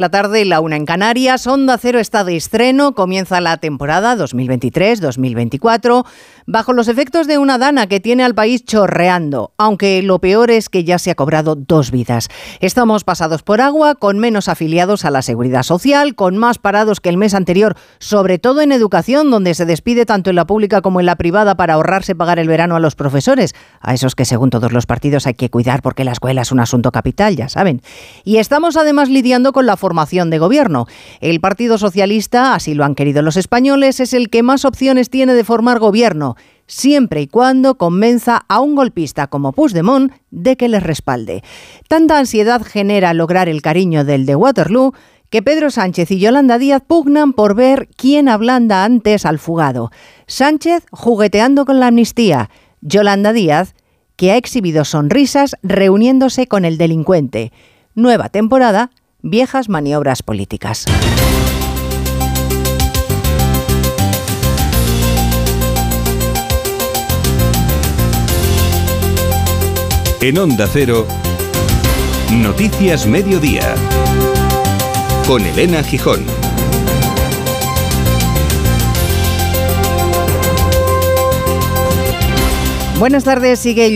La 0.00 0.08
tarde, 0.08 0.46
la 0.46 0.60
una 0.60 0.76
en 0.76 0.86
Canarias, 0.86 1.46
Onda 1.46 1.76
Cero 1.76 1.98
está 1.98 2.24
de 2.24 2.34
estreno, 2.34 2.94
comienza 2.94 3.38
la 3.42 3.58
temporada 3.58 4.16
2023-2024 4.16 6.06
bajo 6.46 6.72
los 6.72 6.88
efectos 6.88 7.26
de 7.26 7.36
una 7.36 7.58
dana 7.58 7.86
que 7.86 8.00
tiene 8.00 8.24
al 8.24 8.34
país 8.34 8.64
chorreando, 8.64 9.52
aunque 9.58 10.02
lo 10.02 10.18
peor 10.18 10.50
es 10.50 10.70
que 10.70 10.84
ya 10.84 10.98
se 10.98 11.10
ha 11.10 11.14
cobrado 11.14 11.54
dos 11.54 11.90
vidas. 11.90 12.28
Estamos 12.60 13.04
pasados 13.04 13.42
por 13.42 13.60
agua, 13.60 13.94
con 13.94 14.18
menos 14.18 14.48
afiliados 14.48 15.04
a 15.04 15.10
la 15.10 15.20
seguridad 15.20 15.64
social, 15.64 16.14
con 16.14 16.38
más 16.38 16.56
parados 16.56 17.00
que 17.00 17.10
el 17.10 17.18
mes 17.18 17.34
anterior, 17.34 17.76
sobre 17.98 18.38
todo 18.38 18.62
en 18.62 18.72
educación, 18.72 19.30
donde 19.30 19.52
se 19.52 19.66
despide 19.66 20.06
tanto 20.06 20.30
en 20.30 20.36
la 20.36 20.46
pública 20.46 20.80
como 20.80 21.00
en 21.00 21.06
la 21.06 21.16
privada 21.16 21.56
para 21.56 21.74
ahorrarse 21.74 22.14
pagar 22.14 22.38
el 22.38 22.48
verano 22.48 22.74
a 22.74 22.80
los 22.80 22.94
profesores, 22.94 23.54
a 23.82 23.92
esos 23.92 24.14
que 24.14 24.24
según 24.24 24.48
todos 24.48 24.72
los 24.72 24.86
partidos 24.86 25.26
hay 25.26 25.34
que 25.34 25.50
cuidar 25.50 25.82
porque 25.82 26.04
la 26.04 26.12
escuela 26.12 26.40
es 26.40 26.52
un 26.52 26.60
asunto 26.60 26.90
capital, 26.90 27.36
ya 27.36 27.50
saben. 27.50 27.82
Y 28.24 28.38
estamos 28.38 28.78
además 28.78 29.10
lidiando 29.10 29.52
con 29.52 29.66
la 29.66 29.76
formación 29.76 29.89
de 30.30 30.38
gobierno. 30.38 30.86
El 31.20 31.40
Partido 31.40 31.76
Socialista, 31.76 32.54
así 32.54 32.74
lo 32.74 32.84
han 32.84 32.94
querido 32.94 33.22
los 33.22 33.36
españoles, 33.36 34.00
es 34.00 34.12
el 34.12 34.30
que 34.30 34.42
más 34.42 34.64
opciones 34.64 35.10
tiene 35.10 35.34
de 35.34 35.44
formar 35.44 35.78
gobierno, 35.80 36.36
siempre 36.66 37.22
y 37.22 37.26
cuando 37.26 37.76
convenza 37.76 38.44
a 38.48 38.60
un 38.60 38.76
golpista 38.76 39.26
como 39.26 39.52
Puigdemont 39.52 40.12
de 40.30 40.56
que 40.56 40.68
les 40.68 40.82
respalde. 40.82 41.42
Tanta 41.88 42.18
ansiedad 42.18 42.62
genera 42.62 43.12
lograr 43.14 43.48
el 43.48 43.62
cariño 43.62 44.04
del 44.04 44.26
de 44.26 44.36
Waterloo 44.36 44.94
que 45.28 45.42
Pedro 45.42 45.70
Sánchez 45.70 46.10
y 46.12 46.18
Yolanda 46.18 46.58
Díaz 46.58 46.82
pugnan 46.86 47.32
por 47.32 47.54
ver 47.54 47.88
quién 47.96 48.28
ablanda 48.28 48.84
antes 48.84 49.26
al 49.26 49.38
fugado. 49.38 49.90
Sánchez 50.26 50.84
jugueteando 50.90 51.64
con 51.64 51.80
la 51.80 51.88
amnistía, 51.88 52.50
Yolanda 52.80 53.32
Díaz 53.32 53.74
que 54.20 54.32
ha 54.32 54.36
exhibido 54.36 54.84
sonrisas 54.84 55.56
reuniéndose 55.62 56.46
con 56.46 56.66
el 56.66 56.76
delincuente. 56.76 57.52
Nueva 57.94 58.28
temporada 58.28 58.90
viejas 59.22 59.68
maniobras 59.68 60.22
políticas. 60.22 60.84
En 70.20 70.38
Onda 70.38 70.68
Cero, 70.70 71.06
Noticias 72.30 73.06
Mediodía, 73.06 73.74
con 75.26 75.44
Elena 75.44 75.82
Gijón. 75.82 76.24
Buenas 82.98 83.24
tardes, 83.24 83.58
sigue 83.58 83.86